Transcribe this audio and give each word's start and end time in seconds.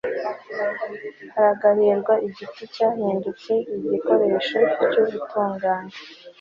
haragahirwa 1.33 2.13
igiti 2.27 2.63
cyahindutse 2.73 3.53
igikoresho 3.75 4.59
cy'ubutungane 4.89 5.93